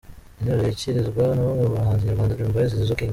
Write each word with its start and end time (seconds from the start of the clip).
intero 0.39 0.59
yirikizwa 0.63 1.23
na 1.35 1.41
bamwe 1.45 1.63
mu 1.69 1.75
bahanzi 1.77 2.05
Nyarwanda; 2.07 2.37
Dream 2.37 2.51
Boys, 2.53 2.71
Zizou, 2.77 2.97
King 2.99 3.09